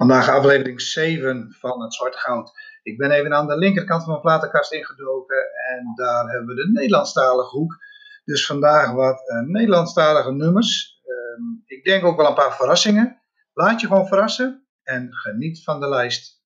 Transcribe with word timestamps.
Vandaag 0.00 0.28
aflevering 0.28 0.80
7 0.80 1.56
van 1.58 1.82
het 1.82 1.94
Zwarte 1.94 2.18
Goud. 2.18 2.52
Ik 2.82 2.98
ben 2.98 3.10
even 3.10 3.34
aan 3.34 3.46
de 3.46 3.58
linkerkant 3.58 4.02
van 4.02 4.10
mijn 4.10 4.22
platenkast 4.22 4.72
ingedoken 4.72 5.36
en 5.70 5.92
daar 5.94 6.28
hebben 6.28 6.46
we 6.46 6.62
de 6.62 6.70
Nederlandstalige 6.72 7.56
hoek. 7.56 7.76
Dus 8.24 8.46
vandaag 8.46 8.92
wat 8.92 9.30
uh, 9.30 9.40
Nederlandstalige 9.40 10.32
nummers. 10.32 11.00
Ehm, 11.04 11.42
ik 11.66 11.84
denk 11.84 12.04
ook 12.04 12.16
wel 12.16 12.26
een 12.28 12.34
paar 12.34 12.56
verrassingen. 12.56 13.20
Laat 13.52 13.80
je 13.80 13.86
gewoon 13.86 14.06
verrassen 14.06 14.66
en 14.82 15.08
geniet 15.14 15.62
van 15.64 15.80
de 15.80 15.88
lijst 15.88 16.42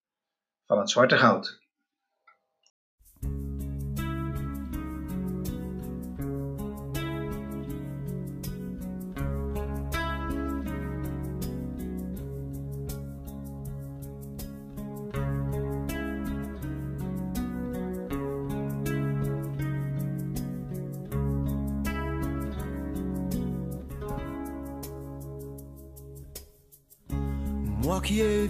van 0.66 0.78
het 0.78 0.90
Zwarte 0.90 1.16
Goud. 1.16 1.63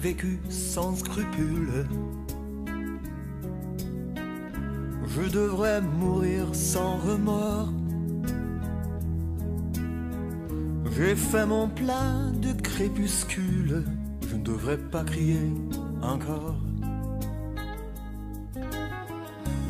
Vécu 0.05 0.39
sans 0.51 0.95
scrupules, 0.97 1.87
je 5.07 5.23
devrais 5.33 5.81
mourir 5.81 6.45
sans 6.53 6.99
remords. 6.99 7.73
J'ai 10.95 11.17
fait 11.17 11.47
mon 11.47 11.69
plein 11.69 12.33
de 12.33 12.53
crépuscule, 12.61 13.83
je 14.29 14.37
ne 14.37 14.43
devrais 14.43 14.77
pas 14.77 15.05
crier 15.05 15.51
encore. 16.03 16.61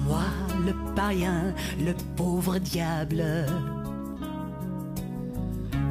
Moi, 0.05 0.27
le 0.66 0.75
païen, 0.97 1.55
le 1.78 1.94
pauvre 2.16 2.59
diable, 2.59 3.25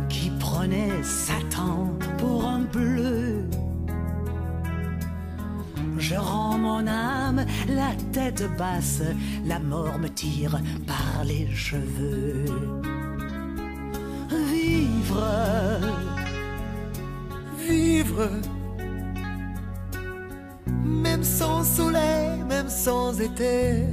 qui 0.10 0.30
prenait 0.38 1.02
Satan 1.02 1.94
pour 2.18 2.46
un 2.46 2.60
bleu. 2.60 3.33
Je 6.04 6.16
rends 6.16 6.58
mon 6.58 6.86
âme 6.86 7.46
la 7.70 7.94
tête 8.12 8.44
basse, 8.58 9.02
la 9.46 9.58
mort 9.58 9.98
me 10.00 10.10
tire 10.10 10.60
par 10.86 11.24
les 11.24 11.50
cheveux. 11.50 12.44
Vivre, 14.52 15.80
Vivre, 17.58 18.30
même 20.84 21.24
sans 21.24 21.64
soleil, 21.64 22.44
même 22.50 22.68
sans 22.68 23.22
été. 23.22 23.86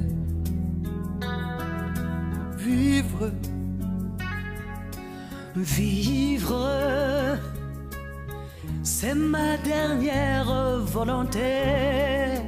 Vivre, 2.59 3.31
vivre, 5.55 7.39
c'est 8.83 9.15
ma 9.15 9.57
dernière 9.59 10.81
volonté. 10.85 12.43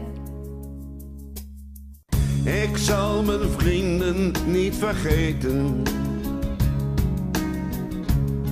Ik 2.45 2.77
zal 2.77 3.23
mijn 3.23 3.49
vrienden 3.57 4.33
niet 4.47 4.75
vergeten. 4.75 5.83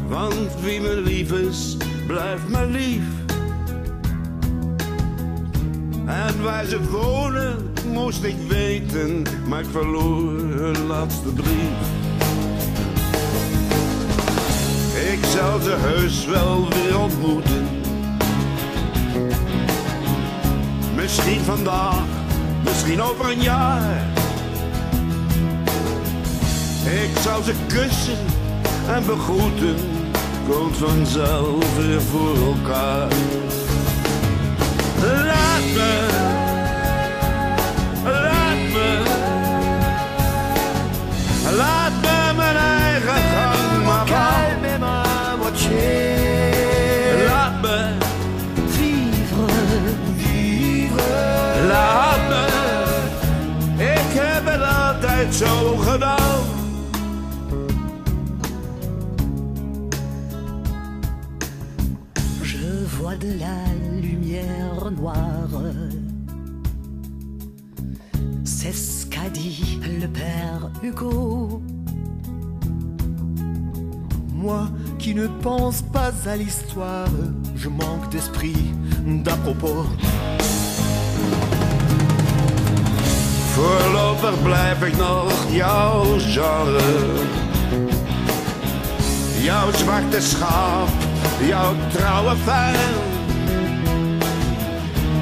Want 0.08 0.60
wie 0.60 0.80
me 0.80 1.00
lief 1.00 1.32
is, 1.32 1.76
blijft 2.06 2.48
me 2.48 2.66
lief. 2.66 3.04
En 6.06 6.42
waar 6.42 6.64
ze 6.64 6.90
wonen, 6.90 7.72
moest 7.92 8.22
ik 8.22 8.36
weten, 8.48 9.22
maar 9.48 9.60
ik 9.60 9.66
verloor 9.70 10.38
hun 10.38 10.86
laatste 10.86 11.28
brief. 11.28 11.98
Ik 15.12 15.24
zal 15.24 15.60
ze 15.60 15.70
heus 15.78 16.26
wel 16.26 16.68
weer 16.68 16.98
ontmoeten. 16.98 17.79
Misschien 21.10 21.40
vandaag, 21.40 22.04
misschien 22.64 23.02
over 23.02 23.30
een 23.30 23.42
jaar. 23.42 24.02
Ik 26.84 27.18
zal 27.22 27.42
ze 27.42 27.52
kussen 27.66 28.18
en 28.88 29.06
begroeten, 29.06 29.74
komt 30.48 30.76
vanzelf 30.76 31.76
weer 31.76 32.00
voor 32.00 32.36
elkaar. 32.46 33.08
Laat 35.02 35.62
me, 35.74 36.39
de 63.00 63.38
la 63.38 64.00
lumière 64.00 64.90
noire. 64.90 65.62
C'est 68.44 68.72
ce 68.74 69.06
qu'a 69.06 69.30
dit 69.30 69.80
le 70.00 70.06
père 70.06 70.70
Hugo. 70.82 71.62
Moi 74.34 74.68
qui 74.98 75.14
ne 75.14 75.28
pense 75.42 75.80
pas 75.80 76.12
à 76.26 76.36
l'histoire, 76.36 77.08
je 77.56 77.68
manque 77.70 78.10
d'esprit 78.10 78.70
d'à 79.24 79.36
propos. 79.36 79.86
Voorlopig 83.54 84.42
blijf 84.42 84.82
ik 84.82 84.96
nog 84.96 85.32
jouw 85.50 86.18
genre. 86.18 86.80
Jouw 89.42 89.72
zwarte 89.72 90.20
schaap, 90.20 90.88
jouw 91.46 91.74
trouwe 91.92 92.36
fan. 92.44 92.74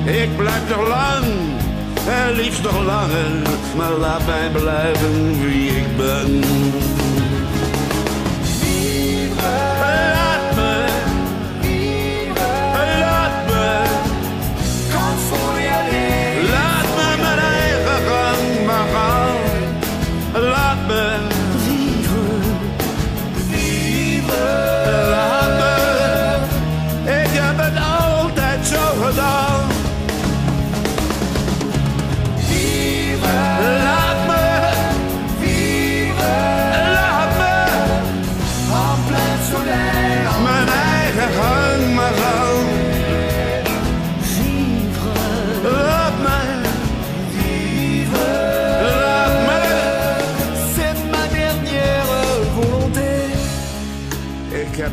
Ik 0.04 0.36
blijf 0.36 0.68
nog 0.68 0.88
lang, 0.88 1.24
en 2.06 2.32
liefst 2.32 2.62
nog 2.62 2.84
langer, 2.84 3.30
maar 3.76 3.92
laat 3.92 4.26
mij 4.26 4.50
blijven 4.50 5.40
wie 5.40 5.70
ik 5.70 5.96
ben. 5.96 6.42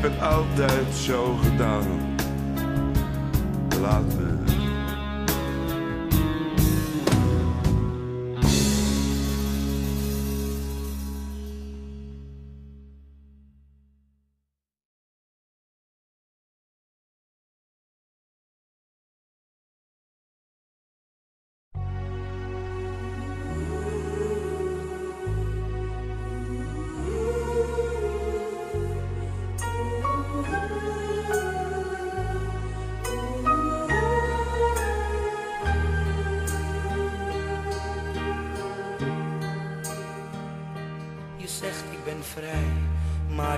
Heb 0.06 0.20
het 0.20 0.24
altijd 0.30 0.96
zo 0.96 1.36
gedaan. 1.44 2.05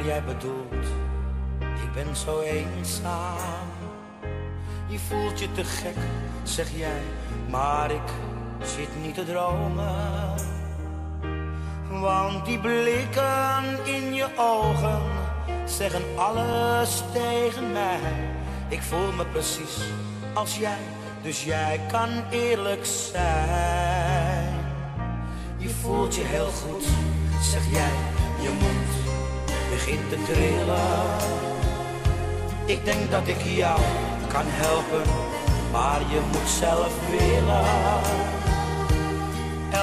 Jij 0.08 0.24
bedoelt. 0.24 0.86
Ik 1.60 1.94
ben 1.94 2.16
zo 2.16 2.40
eenzaam. 2.40 3.68
Je 4.88 5.00
voelt 5.00 5.40
je 5.40 5.52
te 5.52 5.64
gek, 5.64 5.96
zeg 6.44 6.68
jij, 6.76 7.02
maar 7.50 7.92
ik 7.92 8.10
zit 8.62 8.90
niet 9.02 9.16
te 9.16 9.26
dromen. 9.26 10.36
Want 11.90 12.46
die 12.46 12.60
blikken 12.60 13.86
in 13.86 14.14
je 14.14 14.28
ogen 14.38 15.02
zeggen 15.66 16.04
alles 16.16 17.04
tegen 17.14 17.72
mij. 17.72 18.00
Ik 18.68 18.82
voel 18.82 19.12
me 19.12 19.26
precies 19.26 19.78
als 20.34 20.58
jij, 20.58 20.82
dus 21.22 21.44
jij 21.44 21.80
kan 21.92 22.10
eerlijk 22.30 22.86
zijn. 22.86 24.56
Je 25.58 25.70
voelt 25.70 26.16
je 26.16 26.24
heel 26.24 26.50
goed, 26.50 26.86
zeg 27.42 27.72
jij, 27.72 27.92
je 28.42 28.50
mond 28.50 29.07
begint 29.78 30.10
te 30.10 30.18
trillen. 30.32 31.06
Ik 32.66 32.86
denk 32.86 33.12
dat 33.12 33.28
ik 33.28 33.42
jou 33.42 33.80
kan 34.34 34.48
helpen, 34.64 35.06
maar 35.72 36.02
je 36.14 36.20
moet 36.32 36.50
zelf 36.64 36.94
willen. 37.18 37.68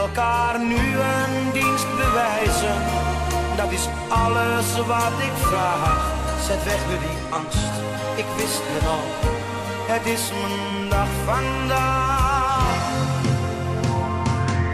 Elkaar 0.03 0.55
nu 0.73 0.83
een 1.15 1.37
dienst 1.53 1.91
bewijzen, 2.03 2.79
dat 3.57 3.71
is 3.79 3.85
alles 4.09 4.69
wat 4.93 5.17
ik 5.29 5.37
vraag. 5.51 6.03
Zet 6.47 6.65
weg 6.65 6.81
nu 6.89 6.97
die 7.07 7.19
angst, 7.39 7.75
ik 8.23 8.29
wist 8.37 8.65
het 8.73 8.87
al, 8.97 9.07
het 9.93 10.07
is 10.17 10.25
mijn 10.41 10.89
dag 10.95 11.11
vandaag. 11.31 12.83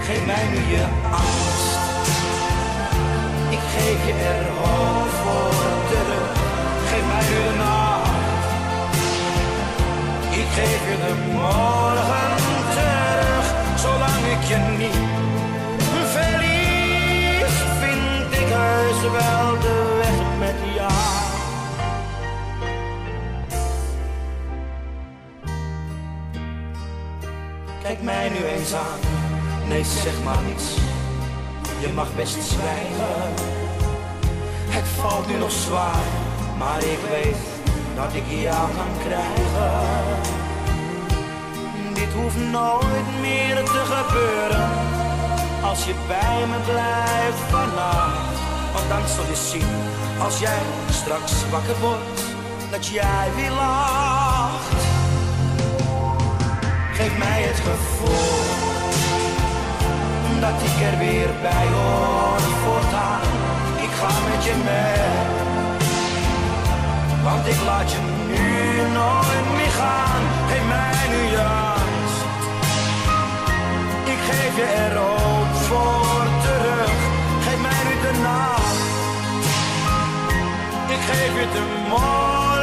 Geef 0.06 0.26
mij 0.26 0.46
nu 0.54 0.60
je 0.76 0.86
angst, 1.22 1.59
geef 3.74 4.06
je 4.06 4.14
er 4.32 4.46
hoop 4.60 5.10
voor 5.22 5.74
terug. 5.90 6.32
Geef 6.88 7.04
mij 7.12 7.24
nu 7.28 7.60
ik 10.40 10.46
geef 10.46 10.80
je 10.90 10.96
de 11.06 11.14
morgen 11.32 12.32
terug, 12.76 13.44
zolang 13.76 14.24
ik 14.34 14.42
je 14.48 14.56
niet 14.78 14.98
verlies, 16.06 17.54
vind 17.80 18.32
ik 18.42 18.48
heus 18.48 19.00
wel 19.00 19.60
de 19.60 19.98
weg 20.02 20.38
met 20.38 20.74
jou. 20.74 20.92
Kijk 27.82 28.02
mij 28.02 28.28
nu 28.28 28.44
eens 28.44 28.74
aan, 28.74 29.00
nee 29.68 29.84
zeg 29.84 30.22
maar 30.24 30.42
niets, 30.46 30.74
je 31.80 31.88
mag 31.94 32.14
best 32.16 32.42
zwijgen. 32.42 33.34
Het 34.68 34.88
valt 35.00 35.26
nu 35.26 35.36
nog 35.36 35.50
zwaar, 35.50 36.04
maar 36.58 36.78
ik 36.78 36.98
weet 37.10 37.42
dat 37.94 38.14
ik 38.14 38.24
jou 38.28 38.68
kan 38.76 38.92
krijgen. 39.04 39.72
Dit 41.94 42.12
hoeft 42.12 42.36
nooit 42.36 43.08
meer 43.20 43.56
te 43.64 43.82
gebeuren, 43.94 44.70
als 45.62 45.84
je 45.84 45.94
bij 46.08 46.40
me 46.50 46.58
blijft 46.64 47.42
vannacht. 47.50 48.38
Want 48.72 48.88
dan 48.88 49.08
zul 49.08 49.24
je 49.24 49.36
zien, 49.50 49.72
als 50.22 50.38
jij 50.38 50.62
straks 50.90 51.32
wakker 51.50 51.78
wordt, 51.80 52.20
dat 52.70 52.86
jij 52.86 53.28
weer 53.36 53.50
lacht. 53.50 54.82
Geef 56.92 57.18
mij 57.18 57.42
het 57.42 57.60
gevoel 57.60 58.69
dat 60.50 60.62
ik 60.62 60.76
er 60.90 60.98
weer 60.98 61.30
bij 61.42 61.66
hoor 61.76 62.40
voortaan. 62.64 63.28
Ik 63.86 63.92
ga 64.00 64.12
met 64.28 64.44
je 64.44 64.54
mee, 64.68 65.08
want 67.24 67.46
ik 67.46 67.60
laat 67.66 67.90
je 67.92 67.98
nu 68.26 68.48
nooit 68.98 69.46
meer 69.56 69.74
gaan. 69.80 70.22
Geef 70.48 70.64
mij 70.74 71.04
nu 71.14 71.22
angst, 71.66 72.20
ik 74.14 74.20
geef 74.28 74.56
je 74.56 74.68
er 74.86 74.94
ook 74.98 75.52
voor 75.68 76.26
terug. 76.44 76.98
Geef 77.44 77.60
mij 77.66 77.82
nu 77.88 77.94
de 78.06 78.14
nacht, 78.22 78.78
ik 80.94 81.02
geef 81.10 81.32
je 81.40 81.46
de 81.52 81.62
morgen 81.88 82.59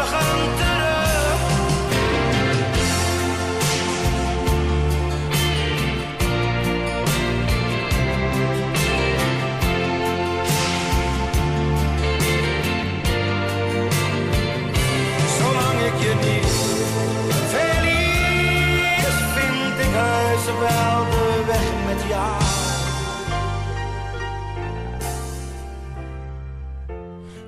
wel 20.60 21.06
de 21.10 21.44
weg 21.46 21.72
met 21.86 22.04
jou. 22.10 22.42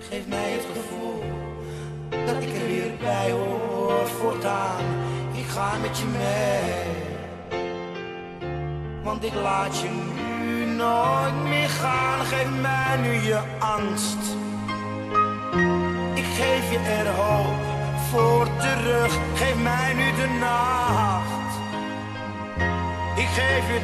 Geef 0.09 0.27
mij 0.27 0.51
het 0.51 0.65
gevoel 0.73 1.23
dat 2.09 2.43
ik 2.43 2.61
er 2.61 2.67
weer 2.67 2.91
bij 2.99 3.31
hoor 3.31 4.07
voortaan. 4.07 4.83
Ik 5.31 5.45
ga 5.47 5.77
met 5.81 5.97
je 5.97 6.05
mee, 6.05 6.83
want 9.03 9.23
ik 9.23 9.33
laat 9.33 9.79
je 9.79 9.89
nu 9.89 10.65
nooit 10.65 11.43
meer 11.43 11.69
gaan. 11.69 12.25
Geef 12.25 12.49
mij 12.61 12.97
nu 13.01 13.13
je 13.13 13.39
angst. 13.59 14.23
Ik 16.13 16.25
geef 16.25 16.71
je 16.71 16.79
er 16.79 17.07
hoop 17.07 17.61
voor 18.11 18.47
terug. 18.57 19.17
Geef 19.33 19.55
mij 19.61 19.93
nu 19.93 20.15
de 20.15 20.37
nacht. 20.39 21.18
Ik 23.39 23.45
geef 23.45 23.67
je 23.67 23.79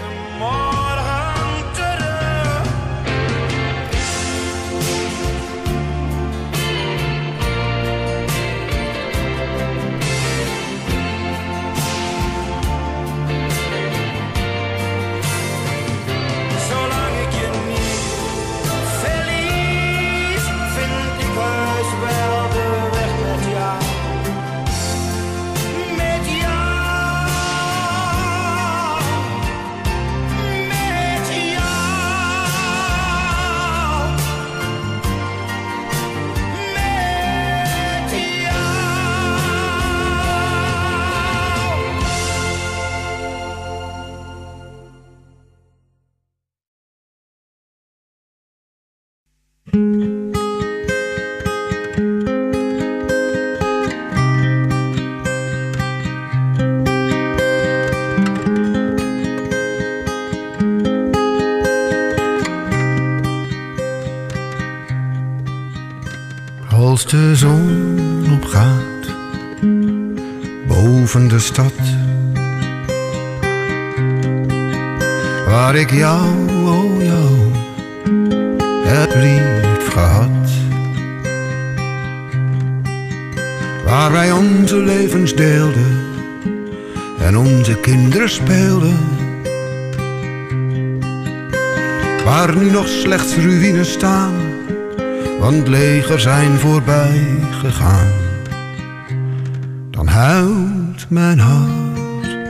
De 67.10 67.36
zon 67.36 68.26
opgaat 68.32 69.14
boven 70.68 71.28
de 71.28 71.40
stad, 71.40 71.74
waar 75.48 75.76
ik 75.76 75.92
jou, 75.92 76.50
oh 76.66 77.04
jou, 77.04 77.36
heb 78.86 79.16
lief 79.16 79.94
gehad. 79.94 80.50
Waar 83.86 84.12
wij 84.12 84.32
onze 84.32 84.78
levens 84.78 85.36
deelden 85.36 86.00
en 87.20 87.38
onze 87.38 87.80
kinderen 87.80 88.30
speelden. 88.30 88.98
Waar 92.24 92.58
nu 92.58 92.72
nog 92.72 92.88
slechts 92.88 93.36
ruïnes 93.36 93.92
staan 93.92 94.45
want 95.46 95.68
legers 95.68 96.24
zijn 96.24 96.52
voorbij 96.52 97.40
gegaan. 97.52 98.12
Dan 99.90 100.08
huilt 100.08 101.10
mijn 101.10 101.40
hart, 101.40 102.50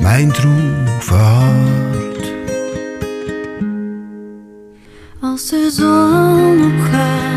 mijn 0.00 0.32
droeve 0.32 1.14
hart. 1.14 2.32
Als 5.20 5.48
de 5.48 5.70
zon 5.72 6.72
opgaat 6.72 7.33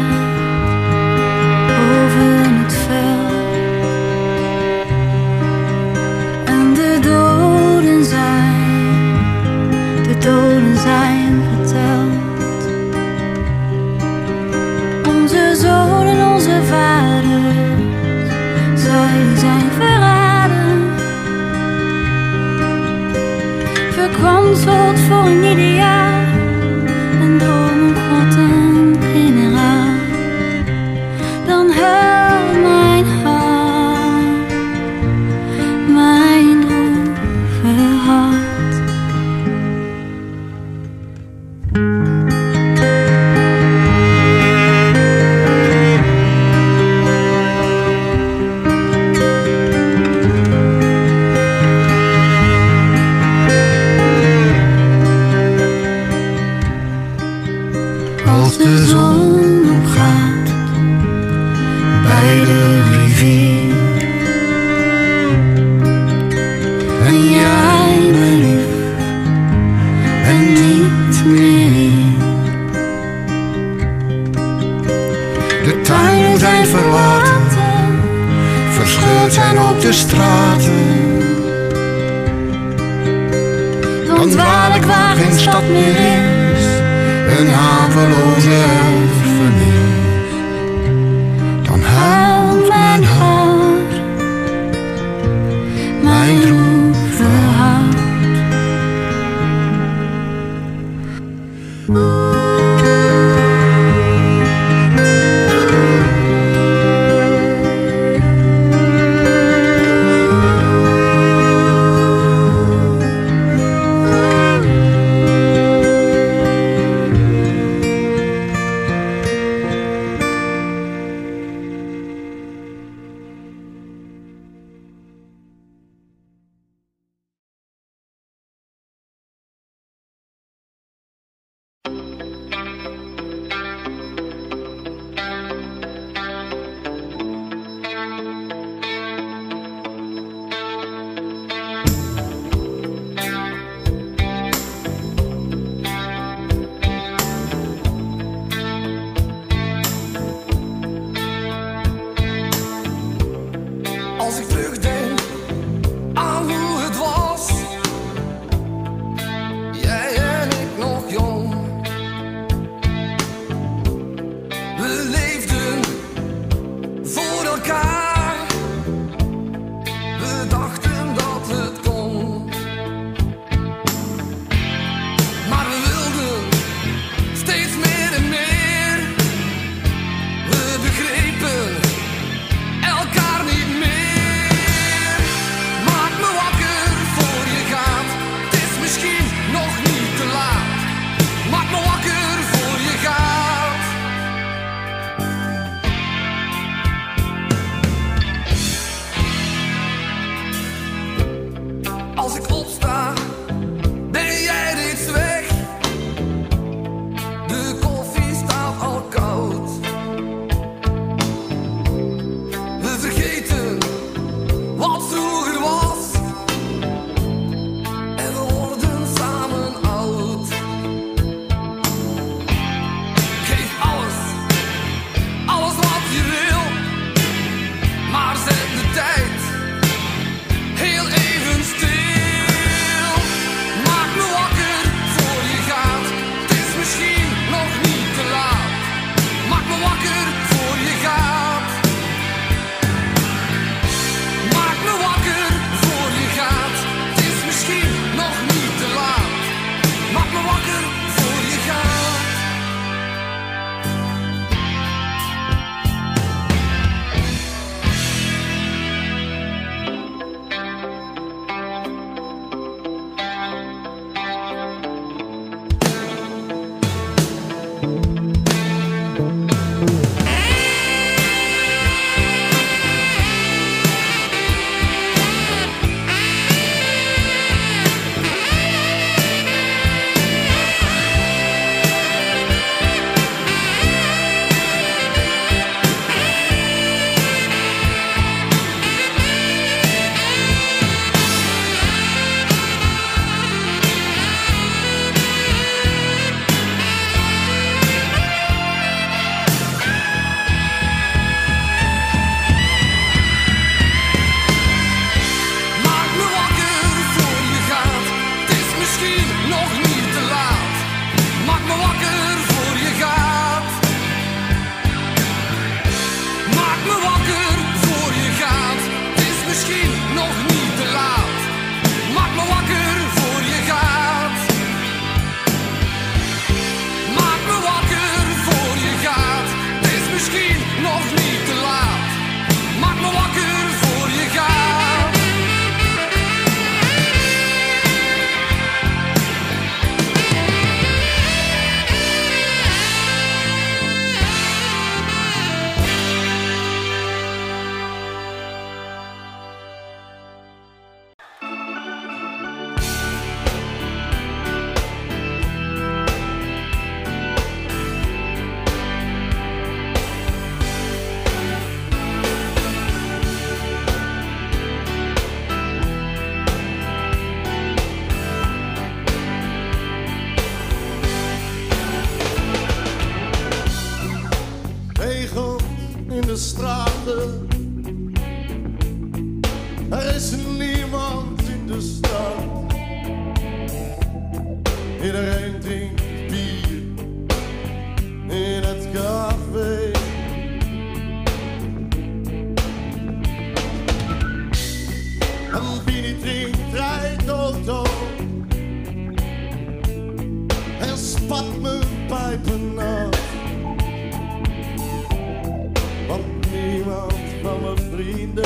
mijn 407.75 407.91
vrienden 407.91 408.43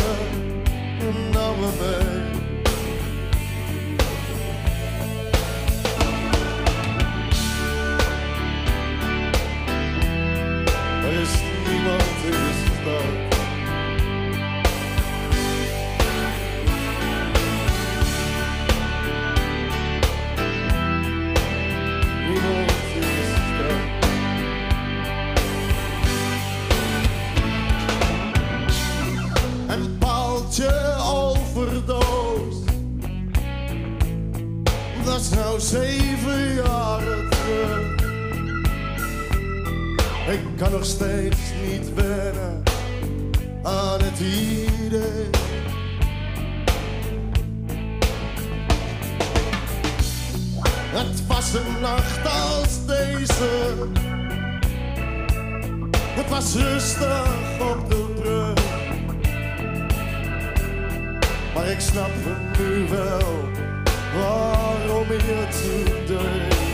en 0.99 1.29
nou 1.31 1.55
mijn 1.59 2.20
was 56.41 56.55
rustig 56.55 57.27
op 57.59 57.89
de 57.89 58.05
brug. 58.15 58.53
Maar 61.53 61.67
ik 61.67 61.79
snap 61.79 62.09
het 62.13 62.59
nu 62.59 62.87
wel, 62.87 63.49
waarom 64.15 65.07
je 65.07 65.47
zo 65.51 66.13
deed. 66.13 66.70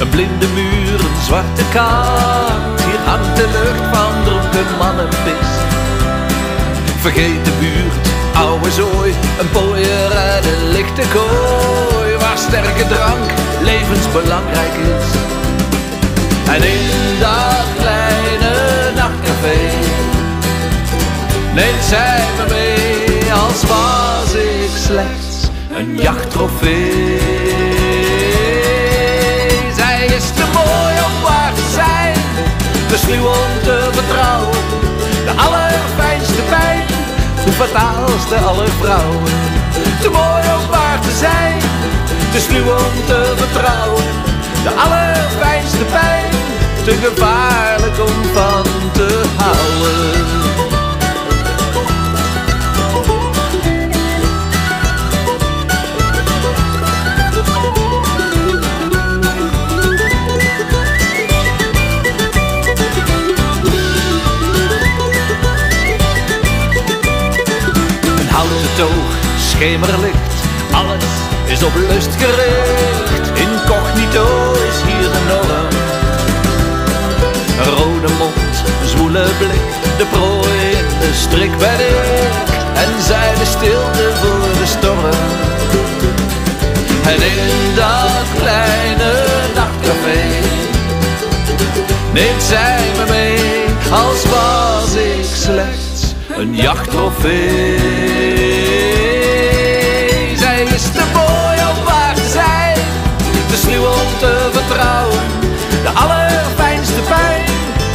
Een 0.00 0.08
blinde 0.08 0.46
muur, 0.54 1.00
een 1.00 1.22
zwarte 1.22 1.62
kaart. 1.72 2.80
Hier 2.84 3.00
hangt 3.04 3.36
de 3.36 3.48
lucht 3.52 3.96
van 3.96 4.12
dronken 4.24 4.76
mannenpist. 4.78 5.60
Vergeet 7.00 7.44
de 7.44 7.52
buurt, 7.60 8.08
oude 8.34 8.70
zooi. 8.70 9.14
Een 9.40 9.50
pooier 9.50 10.10
en 10.10 10.44
een 10.52 10.68
lichte 10.68 11.02
kooi. 11.12 12.16
Waar 12.16 12.38
sterke 12.38 12.86
drank 12.88 13.30
levensbelangrijk 13.62 14.74
is. 14.74 15.08
En 16.54 16.62
in 16.62 17.18
dat 17.20 17.66
kleine 17.78 18.52
nachtcafé 18.94 19.60
neemt 21.54 21.84
zij 21.88 22.24
me 22.36 22.44
mee 22.48 23.32
als 23.32 23.62
was 23.62 24.34
ik 24.34 24.70
slechts 24.86 25.48
een 25.76 25.96
jachttrofee. 25.96 27.39
Om 33.18 33.62
te 33.62 33.88
vertrouwen. 33.92 34.58
De 35.24 35.32
allerfijnste 35.36 36.42
pijn, 36.48 36.86
de 37.44 37.52
fataalste 37.52 38.36
aller 38.36 38.68
vrouwen. 38.80 39.32
Te 40.00 40.10
mooi 40.10 40.44
om 40.58 40.70
waar 40.70 41.00
te 41.00 41.12
zijn, 41.18 41.58
te 42.32 42.40
sluw 42.40 42.72
om 42.72 42.94
te 43.06 43.32
vertrouwen. 43.36 44.04
De 44.62 44.70
allerfijnste 44.70 45.84
pijn, 45.84 46.30
te 46.84 46.92
gevaarlijk 46.92 47.98
om 48.00 48.24
van 48.34 48.64
te 48.92 49.22
houden. 49.36 50.49
Schemerlicht, 69.60 70.34
alles 70.72 71.04
is 71.46 71.62
op 71.62 71.74
lust 71.74 72.10
gericht. 72.18 73.26
Incognito 73.34 74.52
is 74.52 74.78
hier 74.86 75.08
de 75.14 75.22
norm. 75.28 75.68
Rode 77.76 78.12
mond, 78.18 78.54
zwoele 78.84 79.26
blik, 79.38 79.70
de 79.98 80.06
prooi 80.10 80.70
in 80.70 80.88
de 81.00 81.10
strik 81.14 81.58
ben 81.58 81.80
ik. 81.80 82.46
En 82.74 83.02
zij 83.02 83.34
de 83.38 83.44
stilte 83.44 84.10
voor 84.20 84.48
de 84.60 84.66
storm. 84.66 85.04
En 87.04 87.22
in 87.22 87.74
dat 87.74 88.26
kleine 88.42 89.12
nachtcafé 89.54 90.20
neemt 92.12 92.42
zij 92.42 92.80
me 92.96 93.04
mee 93.08 93.38
als 93.90 94.24
was 94.24 94.94
ik 94.94 95.24
slechts 95.34 96.14
een 96.36 96.54
jachttrofee. 96.54 98.19
Te 100.82 101.04
mooi 101.14 101.58
om 101.70 101.84
waar 101.84 102.14
te 102.14 102.28
zijn, 102.32 102.76
te 103.50 103.56
sluw 103.56 103.84
om 103.84 104.18
te 104.18 104.48
vertrouwen. 104.52 105.18
De 105.82 105.90
allerfijnste 105.94 107.00
pijn, 107.08 107.44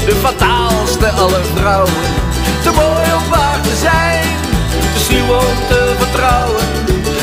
de 0.05 0.15
fataalste 0.15 1.09
aller 1.09 1.45
vrouwen. 1.55 1.93
Te 2.63 2.71
mooi 2.71 3.05
om 3.17 3.29
waar 3.29 3.61
te 3.61 3.75
zijn, 3.75 4.27
te 4.93 4.99
sluw 4.99 5.35
om 5.35 5.57
te 5.67 5.95
vertrouwen. 5.97 6.63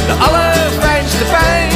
De 0.06 0.14
allerfijnste 0.26 1.24
pijn, 1.30 1.70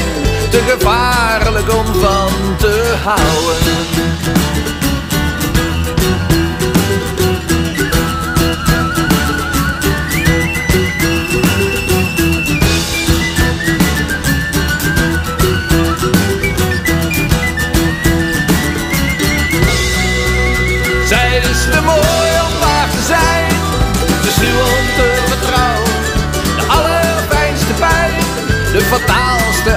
te 0.50 0.60
gevaarlijk 0.68 1.74
om 1.74 1.86
van 1.86 2.56
te 2.58 2.94
houden. 3.04 4.75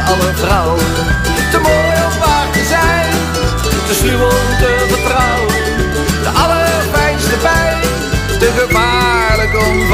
Aller 0.09 0.35
vrouwen. 0.35 0.85
Te 1.51 1.59
mooi 1.59 1.95
om 2.07 2.19
waar 2.19 2.49
te 2.51 2.63
zijn, 2.75 3.11
te 3.87 3.93
sluw 3.93 4.23
om 4.23 4.49
te 4.61 4.85
vertrouwen. 4.87 5.53
De 6.23 6.31
allerfijnste 6.43 7.35
pijn, 7.41 7.81
te 8.39 8.49
gevaarlijk 8.57 9.53
om 9.67 9.87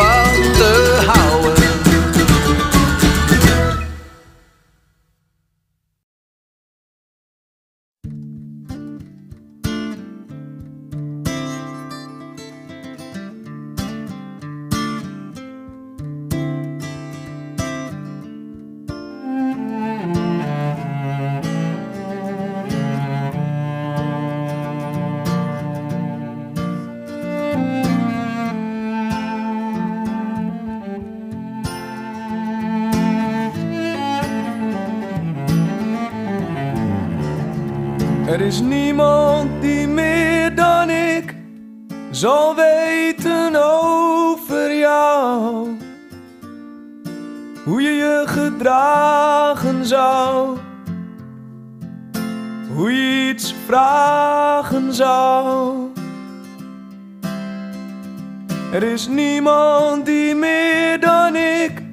Er 58.72 58.84
is 58.84 59.08
niemand 59.08 60.06
die 60.06 60.36
meer 60.36 61.00
dan 61.00 61.36
ik 61.36 61.84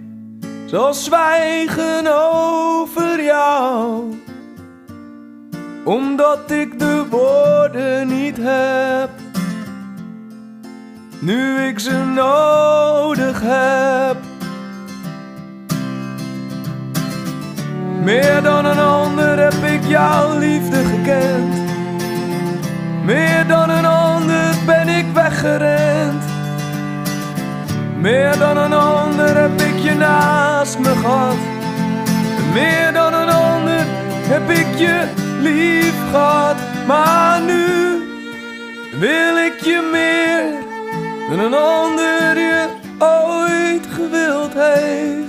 zal 0.66 0.94
zwijgen 0.94 2.06
over 2.06 3.24
jou 3.24 4.04
omdat 5.84 6.50
ik 6.50 6.78
de 6.78 7.04
woorden 7.10 8.08
niet 8.08 8.36
heb. 8.40 9.10
Nu 11.20 11.66
ik 11.66 11.78
ze 11.78 11.96
nodig 12.14 13.40
heb. 13.44 14.16
Meer 18.02 18.42
dan 18.42 18.64
een 18.64 18.78
ander 18.78 19.38
heb 19.38 19.54
ik 19.64 19.84
jouw 19.86 20.38
liefde 20.38 20.84
gekend. 20.84 21.61
Meer 23.04 23.46
dan 23.46 23.70
een 23.70 23.84
ander 23.84 24.54
ben 24.66 24.88
ik 24.88 25.04
weggerend. 25.12 26.24
Meer 27.96 28.38
dan 28.38 28.56
een 28.56 28.72
ander 28.72 29.36
heb 29.36 29.60
ik 29.60 29.78
je 29.78 29.94
naast 29.94 30.78
me 30.78 30.88
gehad. 30.88 31.36
Meer 32.52 32.92
dan 32.92 33.14
een 33.14 33.28
ander 33.28 33.84
heb 34.28 34.50
ik 34.50 34.78
je 34.78 35.06
lief 35.40 35.94
gehad. 36.10 36.56
Maar 36.86 37.40
nu 37.40 37.64
wil 38.98 39.36
ik 39.36 39.60
je 39.60 39.88
meer 39.92 40.44
dan 41.28 41.38
een 41.38 41.54
ander 41.54 42.38
je 42.38 42.68
ooit 42.98 43.86
gewild 43.94 44.52
heeft. 44.54 45.21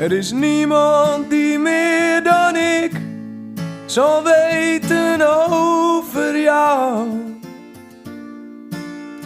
Er 0.00 0.12
is 0.12 0.32
niemand 0.32 1.30
die 1.30 1.58
meer 1.58 2.22
dan 2.22 2.56
ik 2.56 2.92
zal 3.86 4.22
weten 4.22 5.20
over 5.50 6.40
jou. 6.40 7.08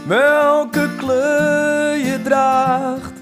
Welke 0.06 0.88
kleur 0.96 1.96
je 1.96 2.22
draagt, 2.22 3.12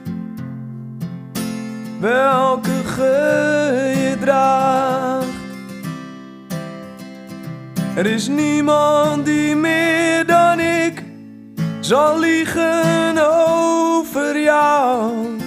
welke 2.00 2.84
geur 2.84 3.96
je 3.96 4.16
draagt. 4.20 5.26
Er 7.94 8.06
is 8.06 8.28
niemand 8.28 9.24
die 9.24 9.56
meer 9.56 10.26
dan 10.26 10.60
ik 10.60 11.02
zal 11.80 12.18
liegen 12.18 13.18
over 13.18 14.40
jou 14.40 15.40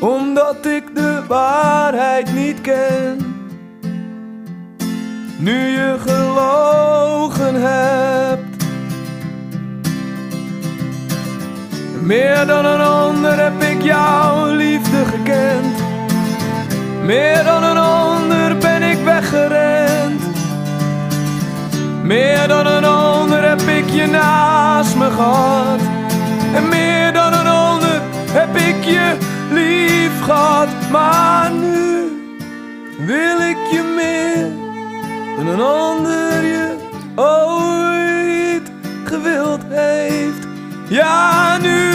omdat 0.00 0.66
ik 0.66 0.94
de 0.94 1.22
waarheid 1.28 2.34
niet 2.34 2.60
ken. 2.60 3.34
Nu 5.38 5.66
je 5.66 5.96
gelogen 5.98 7.54
hebt, 7.54 8.56
Meer 12.06 12.46
dan 12.46 12.64
een 12.64 12.80
ander 12.80 13.38
heb 13.38 13.62
ik 13.62 13.82
jouw 13.82 14.46
liefde 14.46 15.04
gekend. 15.04 15.76
Meer 17.02 17.44
dan 17.44 17.62
een 17.62 17.76
ander 17.76 18.56
ben 18.56 18.82
ik 18.82 18.98
weggerend. 19.04 20.22
Meer 22.02 22.48
dan 22.48 22.66
een 22.66 22.84
ander 22.84 23.48
heb 23.48 23.60
ik 23.60 23.90
je 23.90 24.06
naast 24.06 24.96
me 24.96 25.10
gehad. 25.10 25.80
En 26.54 26.68
meer 26.68 27.12
dan 27.12 27.32
een 27.32 27.46
ander 27.46 28.00
heb 28.30 28.56
ik 28.56 28.84
je 28.84 29.25
lief 29.56 30.20
gehad. 30.22 30.68
Maar 30.90 31.50
nu 31.50 31.76
wil 32.98 33.40
ik 33.40 33.60
je 33.70 33.82
meer 33.96 34.48
dan 35.36 35.46
een 35.46 35.60
ander 35.60 36.44
je 36.44 36.76
ooit 37.14 38.70
gewild 39.04 39.62
heeft. 39.68 40.46
Ja, 40.88 41.58
nu 41.58 41.90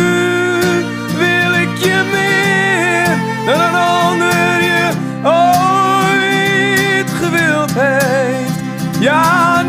wil 1.17 1.53
ik 1.65 1.77
je 1.77 1.99
meer 2.11 3.15
dan 3.45 3.61
een 3.61 3.75
ander 3.75 4.63
je 4.71 4.89
ooit 5.23 7.09
gewild 7.21 7.71
heeft. 7.73 8.59
Ja, 8.99 9.60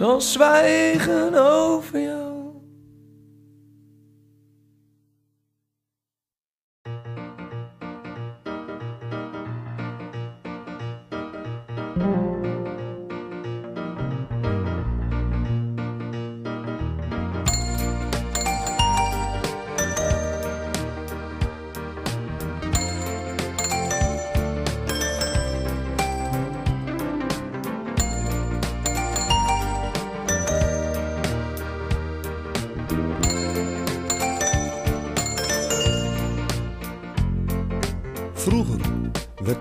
zal 0.00 0.20
zwijgen 0.20 1.34
over 1.34 2.00
jou. 2.00 2.09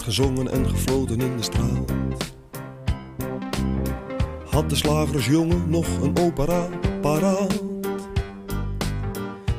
Gezongen 0.10 0.52
en 0.52 0.70
gefloten 0.70 1.22
in 1.22 1.38
de 1.38 1.44
straat. 1.44 1.94
Had 4.50 4.70
de 4.70 4.76
slagersjongen 4.76 5.70
nog 5.70 5.88
een 6.02 6.18
opera 6.18 6.68
paraat. 7.02 7.62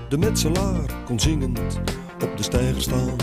De 0.09 0.19
metselaar 0.19 1.05
kon 1.07 1.21
zingend 1.21 1.81
op 2.23 2.37
de 2.37 2.43
steiger 2.43 2.83
staan. 2.83 3.17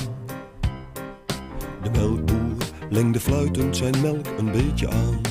De 1.84 1.90
melkboer 1.92 2.56
lengde 2.90 3.20
fluitend 3.20 3.78
zijn 3.78 4.02
melk 4.02 4.28
een 4.38 4.52
beetje 4.52 4.90
aan. 4.90 5.22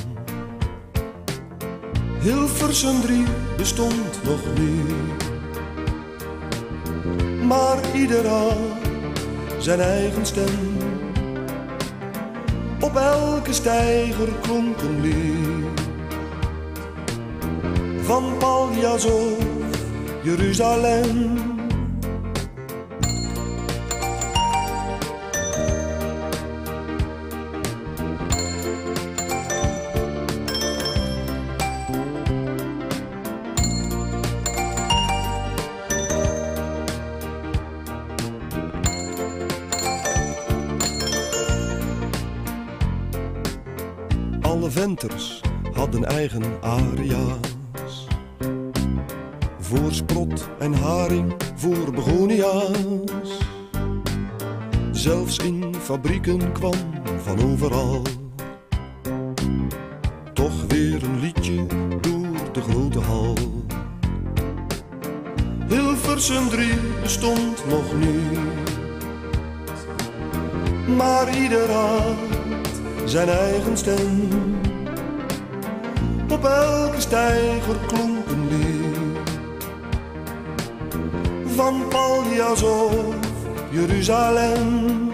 Hilversum 2.19 3.01
3 3.01 3.23
bestond 3.57 4.23
nog 4.23 4.39
niet. 4.59 4.93
Maar 7.43 7.95
ieder 7.95 8.27
had 8.27 8.57
zijn 9.59 9.79
eigen 9.79 10.25
stem. 10.25 10.76
Elke 13.47 13.59
steiger 13.59 14.31
klonk. 14.41 14.77
Van 18.03 18.37
Paljas 18.39 19.05
of 19.05 19.39
Jeruzalem. 20.23 21.56
Venters 44.97 45.41
hadden 45.73 46.05
eigen 46.05 46.43
aria's. 46.61 48.07
Voor 49.59 49.93
sprot 49.93 50.49
en 50.59 50.73
haring, 50.73 51.35
voor 51.55 51.91
begonia's. 51.93 53.37
Zelfs 54.91 55.37
in 55.37 55.75
fabrieken 55.81 56.51
kwam 56.51 56.73
van 57.23 57.51
overal. 57.51 58.01
Toch 60.33 60.65
weer 60.67 61.03
een 61.03 61.19
liedje 61.19 61.65
door 62.01 62.51
de 62.51 62.61
grote 62.61 62.99
hal. 62.99 63.33
Hilversum 65.67 66.49
3 66.49 66.73
bestond 67.01 67.67
nog 67.69 67.93
niet. 67.93 68.39
Maar 70.97 71.37
ieder 71.37 71.71
had 71.71 72.15
zijn 73.05 73.29
eigen 73.29 73.77
stem. 73.77 74.66
Op 76.37 76.45
elke 76.45 77.01
steiger 77.01 77.75
klonk 77.87 78.27
een 78.27 78.47
lied. 78.47 78.97
Van 81.55 81.87
Paljas 81.89 82.63
of 82.63 83.15
Jeruzalem. 83.71 85.06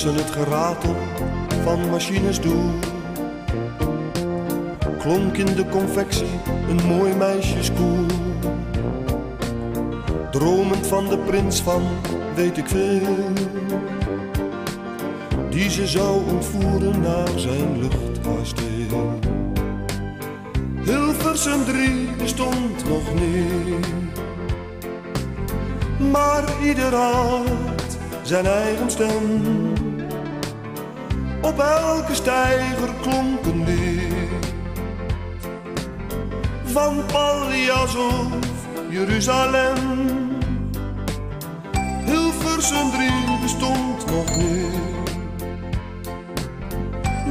Tussen 0.00 0.24
het 0.24 0.30
geratel 0.30 0.96
van 1.62 1.90
machines 1.90 2.40
door 2.40 2.72
klonk 4.98 5.36
in 5.36 5.54
de 5.54 5.68
confectie 5.70 6.40
een 6.68 6.86
mooi 6.86 7.14
meisjeskoel. 7.14 8.06
Dromend 10.30 10.86
van 10.86 11.08
de 11.08 11.18
prins 11.18 11.60
van 11.60 11.82
weet 12.34 12.56
ik 12.56 12.68
veel, 12.68 13.16
die 15.50 15.70
ze 15.70 15.86
zou 15.86 16.30
ontvoeren 16.30 17.00
naar 17.00 17.30
zijn 17.36 17.80
luchtkasteel. 17.80 19.18
Hilversum 20.82 21.64
3 21.64 22.08
bestond 22.18 22.88
nog 22.88 23.14
niet, 23.14 23.86
maar 26.10 26.44
ieder 26.62 26.94
zijn 28.30 28.46
eigen 28.46 28.90
stem. 28.90 29.42
Op 31.40 31.58
elke 31.58 32.14
steiger 32.14 32.88
klonk 33.00 33.44
een 33.44 33.64
lied. 33.64 34.44
Van 36.64 37.04
Paljas 37.12 37.96
of 37.96 38.26
Jeruzalem. 38.88 39.76
Hilversum 42.04 42.90
3 42.90 43.10
bestond 43.42 44.06
nog 44.06 44.36
niet. 44.36 45.14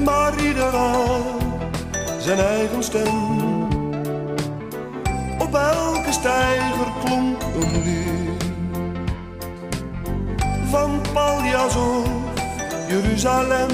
Maar 0.06 0.44
ieder 0.46 0.76
had 0.76 1.22
zijn 2.18 2.40
eigen 2.40 2.84
stem. 2.84 3.18
Op 5.40 5.54
elke 5.54 6.12
steiger 6.12 6.92
klonk 7.06 7.42
een 7.42 7.84
lied 7.84 8.29
van 10.70 11.02
Paljas 11.14 11.74
Jeruzalem. 12.88 13.68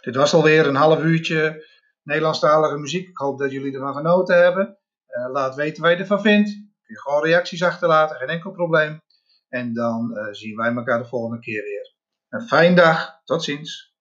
Dit 0.00 0.16
was 0.16 0.34
alweer 0.34 0.66
een 0.66 0.74
half 0.74 1.02
uurtje 1.02 1.66
Nederlandstalige 2.02 2.76
muziek. 2.78 3.08
Ik 3.08 3.16
hoop 3.16 3.38
dat 3.38 3.52
jullie 3.52 3.74
ervan 3.74 3.94
genoten 3.94 4.42
hebben. 4.42 4.78
Eh, 5.06 5.30
laat 5.32 5.54
weten 5.54 5.82
wie 5.82 5.92
je 5.92 5.96
ervan 5.96 6.20
vindt. 6.20 6.50
Kun 6.50 6.94
je 6.94 7.00
gewoon 7.00 7.24
reacties 7.24 7.62
achterlaten, 7.62 8.16
geen 8.16 8.28
enkel 8.28 8.50
probleem. 8.50 9.00
En 9.48 9.74
dan 9.74 10.16
eh, 10.16 10.32
zien 10.32 10.56
wij 10.56 10.74
elkaar 10.74 10.98
de 10.98 11.08
volgende 11.08 11.38
keer 11.38 11.62
weer. 11.62 11.94
Een 12.28 12.46
fijne 12.46 12.74
dag, 12.74 13.20
tot 13.24 13.44
ziens. 13.44 13.93